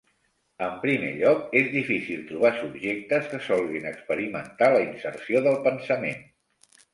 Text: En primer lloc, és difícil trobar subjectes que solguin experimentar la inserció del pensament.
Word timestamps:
En 0.67 0.77
primer 0.85 1.09
lloc, 1.17 1.43
és 1.59 1.67
difícil 1.73 2.23
trobar 2.31 2.51
subjectes 2.61 3.29
que 3.35 3.41
solguin 3.49 3.85
experimentar 3.91 4.71
la 4.77 4.81
inserció 4.87 5.45
del 5.51 5.61
pensament. 5.69 6.27